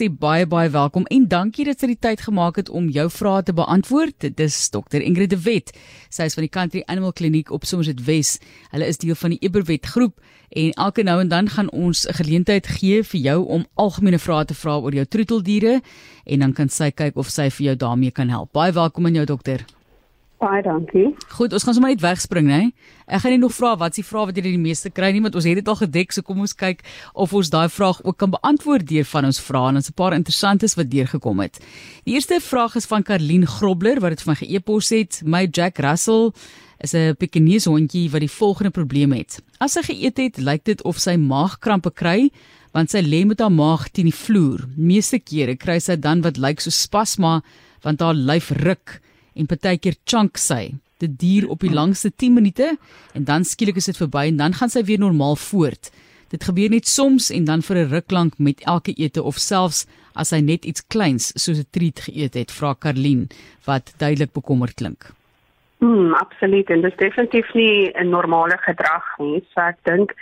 [0.00, 3.42] sê baie baie welkom en dankie dat jy die tyd gemaak het om jou vrae
[3.44, 4.14] te beantwoord.
[4.24, 5.02] Dit is Dr.
[5.04, 5.74] Ingrid de Wet.
[6.08, 8.40] Sy is van die Country Animal Kliniek op Somerset West.
[8.72, 10.16] Hulle is deel van die Eberwet groep
[10.56, 14.44] en elke nou en dan gaan ons 'n geleentheid gee vir jou om algemene vrae
[14.44, 15.82] te vra oor jou troeteldiere
[16.24, 18.52] en dan kan sy kyk of sy vir jou daarmee kan help.
[18.52, 19.79] Baie welkom aan jou dokter.
[20.40, 21.10] Baie dankie.
[21.36, 22.60] Goed, ons gaan sommer net wegspring, né?
[23.04, 25.20] Ek gaan net nog vra wat is die vraag wat jy die meeste kry nie,
[25.20, 26.80] want ons het dit al gedek, so kom ons kyk
[27.12, 30.16] of ons daai vraag ook kan beantwoord deur van ons vrae en ons 'n paar
[30.16, 31.60] interessantes wat deurgekom het.
[32.08, 35.20] Die eerste vraag is van Karlien Grobler wat dit van geëpos het.
[35.24, 36.32] My Jack Russell
[36.80, 39.42] is 'n Pekingese hondjie wat die volgende probleem het.
[39.58, 42.30] As sy geëet het, lyk dit of sy maagkrampe kry
[42.72, 44.68] want sy lê met haar maag teen die vloer.
[44.76, 47.42] Meeste kere kry sy dan wat lyk so spasma
[47.82, 49.00] want haar lyf ruk
[49.34, 50.74] en partykeer chunk sy.
[51.00, 52.76] Dit duur op die langste 10 minute
[53.14, 55.90] en dan skielik is dit verby en dan gaan sy weer normaal voort.
[56.30, 59.86] Dit gebeur net soms en dan vir 'n ruk lank met elke ete of selfs
[60.14, 63.28] as hy net iets kleins soos 'n treat geëet het, vra Karlien
[63.66, 65.10] wat duidelik bekommerd klink.
[65.80, 69.42] Hmm, absoluut en dit is definitief nie 'n normale gedrag nie.
[69.54, 70.14] So ek dink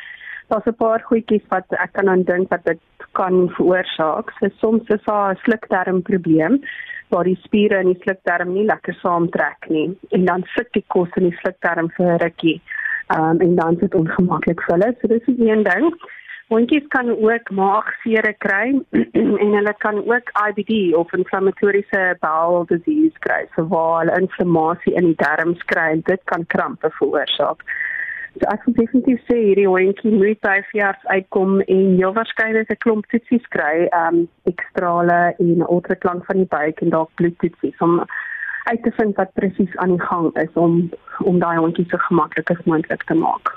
[0.48, 2.81] daar's 'n paar goedjies wat ek kan aan dink wat dit
[3.12, 4.31] kan veroorsaak.
[4.39, 6.62] So soms is daar 'n slukdarm probleem
[7.09, 11.17] waar die spiere in die slukdarm nie lekker saamtrek nie en dan sit die kos
[11.17, 12.61] in die slukdarm vir 'n rukkie.
[13.09, 14.95] Ehm um, en dan is dit ongemaklik vir hulle.
[15.01, 15.92] So dis een ding.
[16.48, 18.81] Hondjies kan ook maagseer kry
[19.42, 23.47] en hulle kan ook IBD of inflammatoriese bowel disease kry.
[23.55, 27.64] So waar hulle inflammasie in die darmes kry en dit kan krampe veroorsaak.
[28.39, 32.70] So ek wil definitief sê hierdie hondjie moet by 5 jaar uitkom en heel waarskynlik
[32.70, 37.78] 'n klomp toetsies kry, ehm um, ekstrale en ultraklank van die buik en dalk bloedtoetsies
[37.80, 38.05] om
[38.70, 40.91] uit te vind wat presies aan die gang is om
[41.27, 43.50] om daai hondjie so gemaklik as moontlik te maak.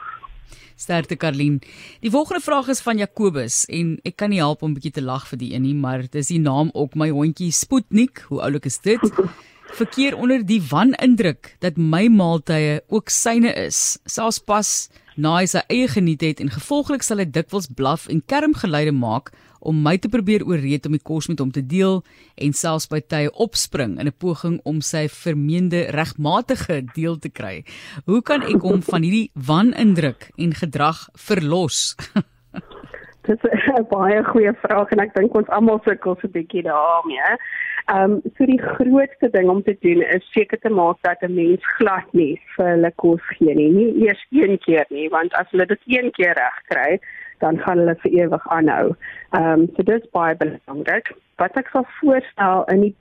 [0.76, 1.62] Sterkte Karlien.
[2.02, 5.06] Die volgende vraag is van Jakobus en ek kan nie help om 'n bietjie te
[5.06, 8.26] lag vir die een nie, maar dis die naam ook my hondjie Sputnik.
[8.30, 9.06] Hoe oulik is dit?
[9.78, 14.00] verkeer onder die wanindruk dat my maaltye ook syne is.
[14.06, 18.24] Selfs pas na hy sy eie geniet het en gevolglik sal hy dikwels blaf en
[18.24, 19.32] kermgeluide maak
[19.62, 22.02] om my te probeer ooreed om die kos met hom te deel
[22.42, 27.64] en selfs by tye opspring in 'n poging om sy vermeende regmatige deel te kry.
[28.06, 31.96] Hoe kan ek hom van hierdie wanindruk en gedrag verlos?
[33.28, 36.64] Dit is 'n baie goeie vraag en ek dink ons almal sukkel so 'n bietjie
[36.64, 37.38] daarmee.
[37.86, 41.34] Ehm um, so die grootste ding om te doen is seker te maak dat 'n
[41.34, 43.72] mens glad nie vir hulle kos gee nie.
[43.72, 47.00] Nie eers een keer nie, want as hulle dit een keer reg kry,
[47.40, 48.96] dan gaan hulle vir ewig aanhou.
[49.32, 51.14] Ehm um, so dit is baie belangrik.
[51.38, 52.96] Wat ek sal voorstel in die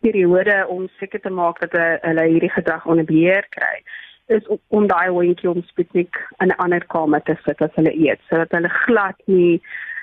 [0.00, 3.76] periode om seker te maak dat hulle hierdie gedrag onder beheer kry
[4.36, 8.20] is om daai hondjie om spesifiek in 'n ander kamer te sit as hulle eet
[8.28, 9.60] sodat hulle glad nie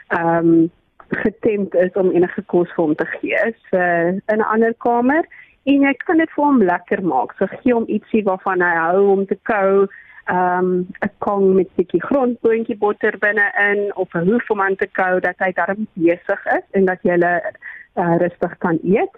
[0.08, 0.72] ehm um,
[1.16, 5.25] getemd is om enige kos vir hom te gee so, in 'n ander kamer
[5.63, 7.35] en jy kan dit vir hom lekker maak.
[7.38, 9.88] So gee hom ietsie waarvan hy hou om te kou,
[10.31, 14.75] ehm um, 'n kong met 'n bietjie grondboontjie botter binne-in of 'n hoef om aan
[14.75, 17.41] te kou dat hy darm besig is en dat jy hulle
[17.95, 19.16] uh, rustig kan eet.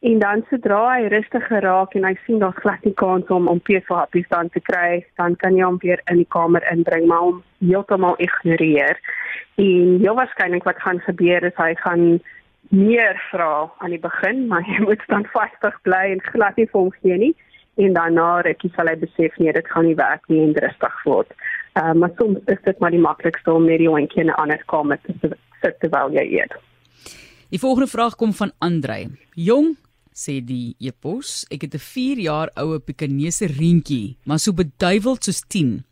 [0.00, 3.58] En dan sodra hy rustig geraak en hy sien daar's glad nie kans om om
[3.60, 7.42] peeswappies dan te kry, dan kan jy hom weer in die kamer inbring, maar hom
[7.60, 8.96] heeltemal ignoreer.
[9.60, 12.06] En heel waarskynlik wat gaan gebeur is hy gaan
[12.72, 16.80] meer vra aan die begin, maar hy moet dan vastig bly en glad nie vir
[16.80, 17.34] hom gee nie.
[17.84, 21.36] En daarna rukkie sal hy besef nee, dit gaan nie werk nie en rustig word.
[21.76, 24.64] Uh, maar soms is dit maar die maklikste om net die hondjie in 'n ander
[24.72, 26.56] kamer te sit terwyl jy eet.
[27.52, 29.10] Die volgende vraag kom van Andrei.
[29.34, 29.76] Jong
[30.20, 35.42] sê die epos, ek het 'n 4 jaar oue Pekingese reentjie, maar so beduiweld soos
[35.48, 35.84] 10.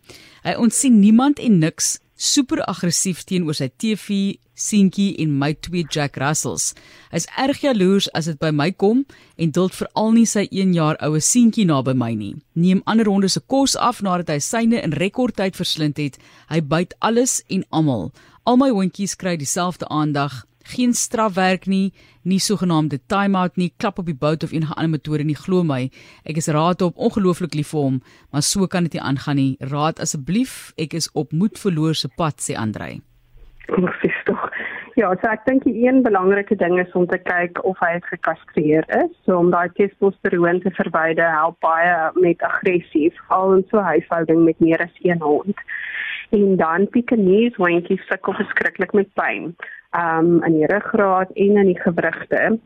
[0.44, 6.18] Hy ontsien niemand en niks super aggressief teenoor sy TV seentjie en my twee Jack
[6.18, 6.72] Russells.
[7.12, 9.04] Hy's erg jaloers as dit by my kom
[9.38, 12.34] en duld veral nie sy 1 jaar oue seentjie naby my nie.
[12.58, 16.18] Neem ander honde se kos af nadat hy syne in rekordtyd verslind het.
[16.50, 18.10] Hy byt alles en almal.
[18.44, 20.42] Al my hondjies kry dieselfde aandag.
[20.68, 21.94] Geen strafwerk nie,
[22.28, 25.86] nie sogenaamde time-out nie, klap op die bout of enige ander metode nie, glo my.
[26.28, 27.94] Ek is raad op ongelooflik lief vir hom,
[28.32, 29.52] maar so kan dit nie aangaan nie.
[29.70, 32.98] Raad asseblief, ek is op moed verloor se pad, sê Andrei.
[33.70, 34.44] Presies tog.
[35.00, 38.84] Ja, so ek dink die een belangrike ding is om te kyk of hy gekastreer
[38.98, 39.12] is.
[39.24, 44.44] So om daai testosteron te verwyder help baie met aggressief, al in so 'n huishouding
[44.44, 45.56] met meer as een hond.
[46.36, 49.54] En dan Pekingese hondjies sukkel verskriklik met pyn
[49.96, 52.58] um in die ruggraat en in die gewrigte.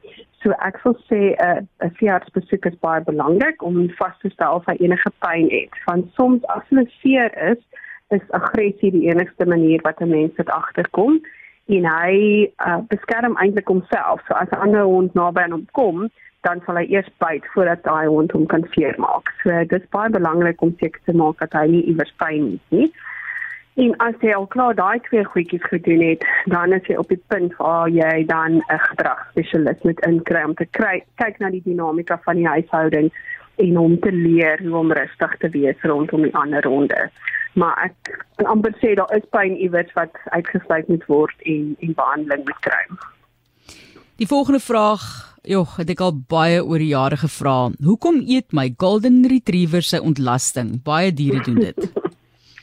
[0.43, 4.55] So ek wil sê 'n uh, 'n veeartsbesoek is baie belangrik om vas te stel
[4.55, 5.71] of hy enige pyn het.
[5.87, 7.63] Want soms as hulle seer is,
[8.11, 11.21] is aggressie die enigste manier wat 'n mens dit agterkom
[11.67, 12.15] en hy
[12.67, 14.21] uh, beskerm eintlik homself.
[14.27, 16.11] So as 'n ander hond naby aan hom kom,
[16.43, 19.31] dan sal hy eers byt voordat daai hond hom kan seermaak.
[19.43, 22.93] So dis baie belangrik om seker te maak dat hy nie iewers pyn het nie.
[23.81, 27.21] En as jy al klaar daai twee goedjies gedoen het, dan is jy op die
[27.33, 32.21] punt waar jy dan 'n gedragspesialis moet inkry om te kry kyk na die dinamika
[32.25, 33.09] van die huishouding
[33.57, 37.11] en om te leer hoe om rustig te wees rondom die ander honde.
[37.55, 41.95] Maar ek kan amper sê daar is pyn iewers wat uitgesluit moet word en en
[41.95, 42.85] behandeling moet kry.
[44.17, 45.03] Die volgende vraag,
[45.43, 47.71] joh, het ek al baie oor die jare gevra.
[47.85, 50.83] Hoekom eet my golden retriever sy ontlasting?
[50.85, 51.93] Baie diere doen dit.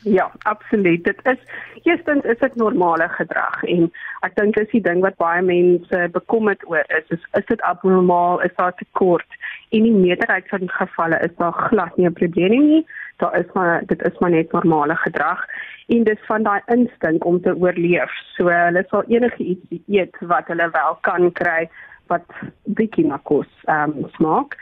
[0.04, 1.04] Ja, absoluut.
[1.04, 1.38] Dit is
[1.84, 3.90] eerstens is dit normale gedrag en
[4.24, 8.40] ek dink dis die ding wat baie mense bekommerd oor is, is is dit abnormaal,
[8.48, 9.28] is daar tekort?
[9.76, 12.86] En in meerderheid van die gevalle is daar glad nie 'n probleem nie.
[13.18, 15.46] Daar is maar dit is maar net normale gedrag
[15.88, 18.12] en dis van daai instink om te oorleef.
[18.36, 21.70] So hulle sal enige iets eet wat hulle wel kan kry
[22.08, 22.26] wat
[22.64, 24.56] bietjie na kos ehm um, smaak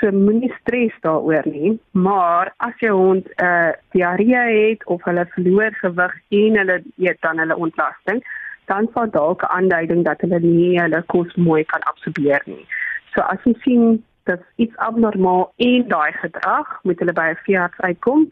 [0.00, 5.26] so moenie stres daaroor nie, maar as jou hond 'n uh, diarree het of hulle
[5.34, 8.24] verloor gewig en hulle eet dan hulle ontlasting,
[8.66, 12.66] dan sal dalk 'n aanduiding dat hulle nie hulle kos mooi kan absorbeer nie.
[13.14, 17.80] So as jy sien dat iets abnormaal in daai gedrag moet hulle by 'n veearts
[17.80, 18.28] uitkom.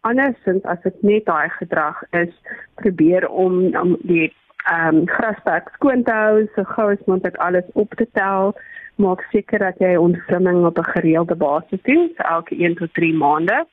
[0.00, 2.34] Andersins as dit net daai gedrag is,
[2.74, 4.34] probeer om om die
[4.68, 8.54] ehm um, grasperk skoon te hou, so gou as moontlik alles op te tel
[8.98, 13.14] maak seker dat jy ontfrimming op 'n gereelde basis doen, so elke 1 tot 3
[13.14, 13.66] maande.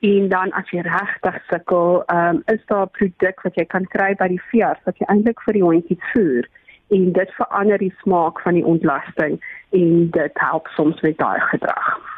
[0.00, 4.14] En dan as jy regtig sukkel, um, is daar 'n produk wat jy kan kry
[4.14, 6.48] by die veearts wat jy eintlik vir die hondjie voer
[6.88, 9.40] en dit verander die smaak van die ontlasting
[9.70, 12.14] en dit help soms met daai gedrag.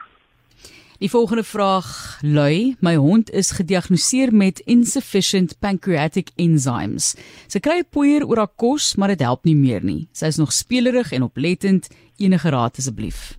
[0.98, 7.10] Die volgende vraag lui: My hond is gediagnoseer met insufficient pancreatic enzymes.
[7.52, 10.06] Sy kry poeier oor haar kos, maar dit help nie meer nie.
[10.16, 11.90] Sy is nog spelerig en oplettend.
[12.16, 13.36] Enige raad asseblief?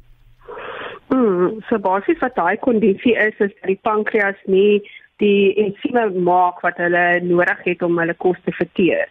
[1.08, 4.82] Mm, so basies wat daai kondisie is, is dat die pankreas nie
[5.24, 9.08] die ensieme maak wat hulle nodig het om hulle kos te verteer.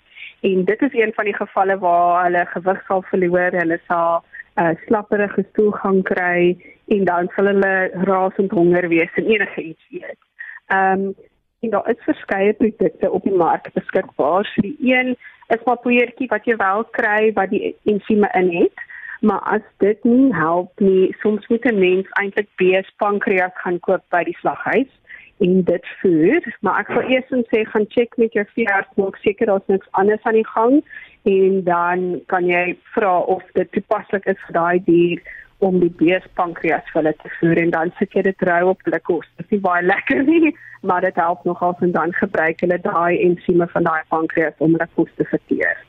[0.47, 4.23] En dit is een van die gevalle waar hulle gewig sal verloor, hulle sal
[4.57, 6.57] 'n uh, slapperige stoelgang kry
[6.95, 10.21] en dan sal hulle rasend honger wees en enige iets eet.
[10.67, 11.15] Ehm um,
[11.61, 14.45] en daar is verskeie produkte op die mark beskikbaar.
[14.45, 15.17] So die een
[15.49, 18.85] is maar poeiertjie wat jy wel kry wat die ensieme in het.
[19.21, 24.03] Maar as dit nie help nie, soms moet 'n mens eintlik bees pankreas gaan koop
[24.11, 24.93] by die slaghuis
[25.39, 29.47] en dit voer, maar ek wil eers sê gaan check met jou veearts, maak seker
[29.47, 30.85] daar's niks anders aan die gang
[31.23, 35.21] en dan kan jy vra of dit toepaslik is vir daai dier
[35.59, 39.01] om die beespankreas vir hulle te voer en dan sit jy dit rou op hulle
[39.09, 39.29] kos.
[39.41, 43.69] Dit is baie lekker nie, maar dit help nogal en dan gebruik hulle daai ensieme
[43.73, 45.86] van daai pankreas om hulle kos te verteer.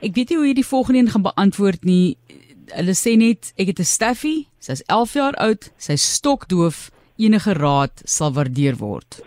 [0.00, 2.16] Ek weet nie hoe jy die volgende een gaan beantwoord nie.
[2.74, 6.90] Hulle sê net ek het 'n Staffy, sy's 11 jaar oud, sy's stokdoof.
[7.16, 9.22] Enige raad sal waardeer word.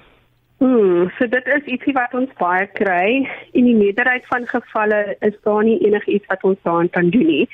[0.60, 3.26] Hmm, so dit is ietsie wat ons baie kry.
[3.54, 7.50] In die meerderheid van gevalle is daar nie enigiets wat ons daaraan kan doen nie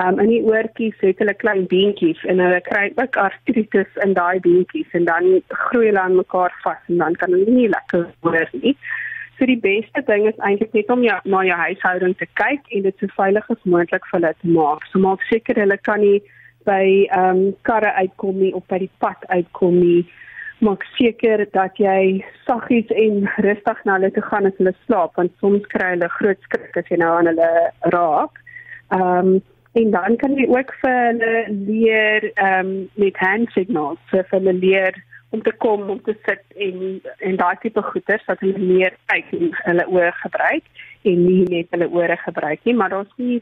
[0.00, 4.40] um, in die oortjies het hulle klein beentjies en hulle kry ook artritis in daai
[4.44, 5.30] beentjies en dan
[5.66, 8.76] groei hulle aan mekaar vas en dan kan hulle nie lekker hoor nie.
[9.38, 12.84] So die beste ding is eintlik net om jou na jou huishouding te kyk en
[12.86, 14.84] dit so veilig as moontlik vir hulle te maak.
[14.90, 16.20] So maak seker hulle kan nie
[16.68, 20.04] by ehm um, karre uitkom nie of by die pad uitkom nie.
[20.64, 25.34] Maak seker dat jy saggies en rustig na hulle toe gaan as hulle slaap want
[25.42, 27.50] soms kry hulle groot skrik as jy nou aan hulle
[27.96, 28.38] raak.
[28.94, 29.34] Ehm um,
[29.74, 32.72] en dan kan jy ook vir hulle leer ehm um,
[33.02, 35.02] met hand signals so vir hulle leer
[35.34, 39.32] om te kom om te sit en en daai tipe goeders dat hulle meer kyk
[39.38, 43.40] en hulle oë gebruik en nie net hulle ore gebruik nie maar daar's nie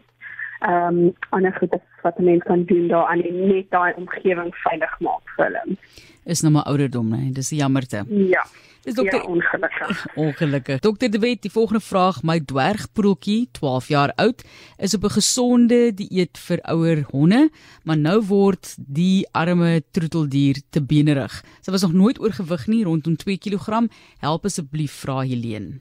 [0.63, 5.37] ehm um, ander goeders wat mense kan doen daar aan net daai omgewing veilig maak
[5.37, 5.79] vir hulle
[6.25, 8.05] is nou maar ouderdom nee dis jammerte
[8.35, 8.45] ja
[8.83, 10.07] Dis dokter ja, ongelukkig.
[10.25, 10.79] Ongelukkig.
[10.83, 14.43] Dokter De Wet, die volgende vraag, my dwergproeltjie, 12 jaar oud,
[14.77, 17.51] is op 'n gesonde dieet vir ouer honde,
[17.85, 21.45] maar nou word die arme troeteldier te benerig.
[21.61, 23.87] Sy was nog nooit oorgewig nie, rondom 2 kg.
[24.19, 25.79] Help asseblief, vra Helene.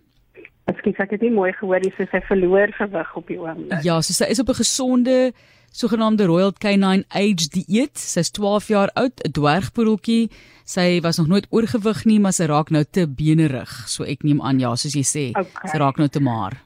[0.81, 3.83] Ekskuus, ek het nie mooi gehoor nie, sy verloor gewig op die oomblik.
[3.85, 5.33] Ja, so sy is op 'n gesonde
[5.71, 7.97] sogenaamde Royal Canine Age dieet.
[7.97, 10.31] Sy's 12 jaar oud, 'n dwergpoeltjie.
[10.65, 13.69] Sy was nog nooit oorgewig nie, maar sy raak nou te benerig.
[13.87, 15.69] So ek neem aan ja, soos jy sê, okay.
[15.69, 16.57] sy raak nou te maar.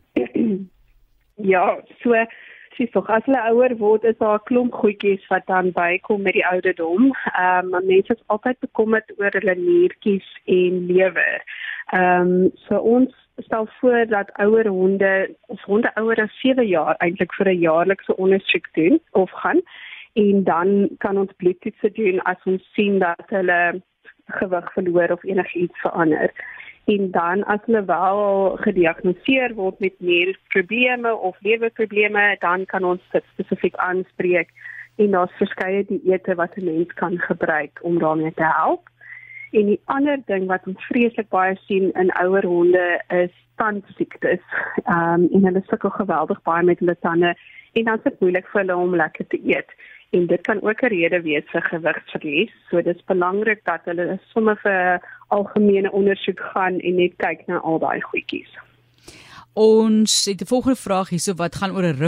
[1.54, 2.14] ja, so
[2.78, 6.34] sy sê as hulle ouer word, is daar 'n klomp goedjies wat dan bykom met
[6.34, 7.12] die ouderdom.
[7.36, 11.44] Ehm um, mense is altyd bekommerd oor hulle niertjies en lewer.
[11.92, 16.96] Ehm um, so ons stel voor dat ouer honde of honde ouer as 7 jaar
[16.98, 19.62] eintlik vir 'n jaarlikse ondersoek doen of gaan
[20.14, 23.82] en dan kan ons bloedtoetse doen as ons sien dat hulle
[24.26, 26.32] gewig verloor of enigiets verander.
[26.86, 33.24] En dan as hulle wel gediagnoseer word met nierprobleme of lewerprobleme, dan kan ons dit
[33.34, 34.50] spesifiek aanspreek
[34.96, 38.90] en daar's verskeie dieete wat 'n mens kan gebruik om daarmee te help.
[39.56, 42.86] En die ander ding wat ons vreeslik baie sien in ouer honde
[43.24, 44.44] is tandsiektes.
[44.84, 47.36] Ehm um, en hulle sukkel geweldig baie met hulle tande
[47.74, 49.72] en dan is dit moeilik vir hulle om lekker te eet
[50.16, 52.54] en dit kan ook 'n rede wees vir gewigverlies.
[52.70, 57.80] So dis belangrik dat hulle sommer vir algemene ondersoek gaan en net kyk na al
[57.80, 58.52] daai goedjies.
[59.54, 62.00] Ons het 'n volgende vraag hierso wat gaan oor 'n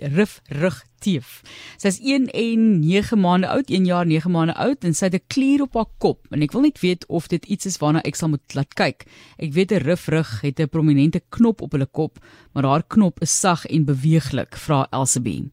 [0.00, 1.42] rifrug rifrug teef.
[1.78, 5.26] Sy's 1 en 9 maande oud, 1 jaar 9 maande oud en sy het 'n
[5.28, 8.16] klier op haar kop en ek wil net weet of dit iets is waarna ek
[8.16, 9.06] sal moet laat kyk.
[9.38, 12.18] Ek weet 'n rifrug het 'n prominente knop op hulle kop,
[12.52, 15.50] maar haar knop is sag en beweeglik, vra Elsabie.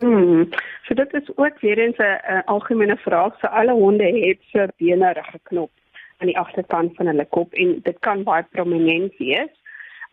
[0.00, 0.48] Hmm.
[0.84, 3.38] So dit is ook weer eens 'n algemene vraag.
[3.40, 5.70] So alle honde het so bene geknop
[6.18, 9.61] aan die agterkant van hulle kop en dit kan baie prominent wees.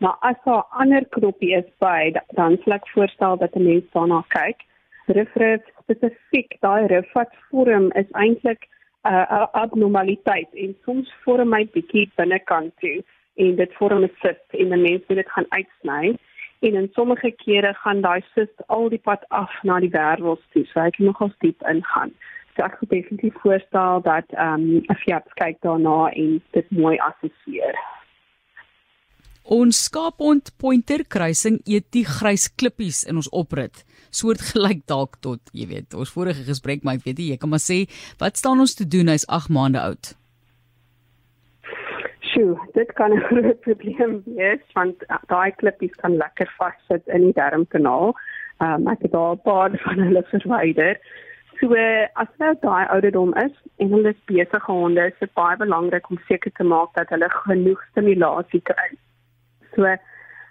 [0.00, 3.84] Maar as daar 'n ander knoppie is by, dan sal ek voorstel dat 'n mens
[3.92, 4.58] daarna kyk.
[5.06, 8.62] Rifrif spesifiek, daai rif wat vorm is eintlik
[9.04, 13.04] 'n uh, abnormaliteit en soms vorm hy bietjie binnekant toe
[13.34, 16.16] en dit vorm 'n sit en 'n mens moet dit gaan uitsny
[16.60, 20.64] en in sommige kere gaan daai sis al die pad af na die wêreld toe.
[20.64, 22.12] So ek nog al diep ingaan.
[22.56, 26.96] So ek wil definitief voorstel dat ehm um, 'n fiat kyk daarna en dit mooi
[26.98, 27.99] assesseer.
[29.50, 33.80] Ons skaapond pointer kruising eet die grys klippies in ons oprit.
[34.14, 37.50] Soort gelyk dalk tot, jy weet, ons vorige gesprek, maar ek weet nie, jy kan
[37.50, 37.80] maar sê,
[38.22, 39.10] wat staan ons te doen?
[39.10, 40.12] Hy's 8 maande oud.
[42.30, 45.02] Sjoe, dit kan 'n groot probleem wees want
[45.34, 48.14] daai klippies kan lekker vassit in die darmkanaal.
[48.62, 50.94] Ehm um, ek het al 'n paar van hulle verwyder.
[51.58, 51.74] So
[52.22, 56.26] as nou daai ouderdom is en hulle is besige honde, is dit baie belangrik om
[56.30, 58.90] seker te maak dat hulle genoeg stimulasie kry.
[59.74, 59.96] So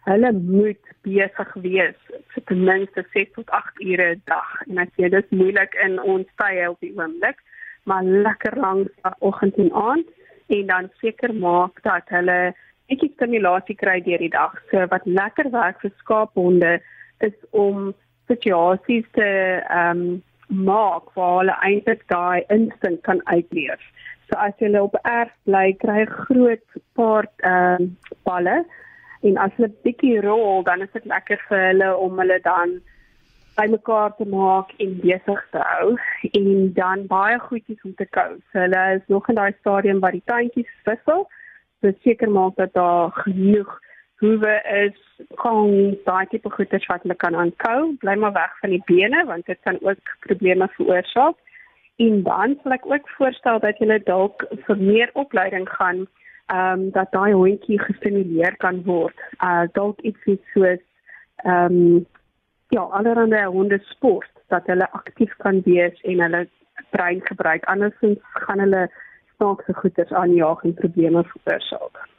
[0.09, 1.97] hulle moet besig wees
[2.33, 4.49] vir ten minste 6 tot 8 ure 'n dag.
[4.69, 7.37] En ek sê dit is moeilik in ons tye op die oomblik,
[7.85, 8.87] maar lekker lank
[9.19, 10.07] oggend en aand
[10.47, 12.53] en dan seker maak dat hulle
[12.89, 14.55] netjie stimulasie kry deur die dag.
[14.71, 16.79] So wat lekker werk vir skaaphonde
[17.19, 17.93] is om
[18.27, 19.29] situasies te
[19.69, 23.81] ehm um, maak waar hulle eintlik daai instink kan uitleef.
[24.29, 28.63] So as jy op erf bly, kry groot paar ehm um, balle
[29.21, 32.79] en as hulle bietjie rol, dan is dit lekker vir hulle om hulle dan
[33.59, 35.97] bymekaar te maak en besig te hou
[36.31, 36.47] en
[36.77, 38.29] dan baie goedjies om te kou.
[38.51, 41.27] So hulle is nog in daai stadium waar die tandjies wissel.
[41.81, 43.75] So seker maak dat daar genoeg
[44.23, 44.95] hoewe is
[45.43, 47.95] kon daai tipe goeders wat hulle kan aankou.
[48.03, 51.35] Bly maar weg van die bene want dit kan ook probleme veroorsaak.
[51.99, 56.05] En dan sal ek ook voorstel dat jy dalk vir meer opleiding gaan
[56.49, 59.19] ehm um, dat daai hondjie gestimuleer kan word.
[59.43, 60.81] Uh dalk iets soos
[61.43, 62.05] ehm um,
[62.69, 66.47] ja, allerhande honde sport dat hulle aktief kan wees en hulle
[66.89, 67.65] brein gebruik.
[67.65, 68.89] Andersins gaan hulle
[69.35, 72.09] snaakse goeters aanjaag en probleme veroorsaak.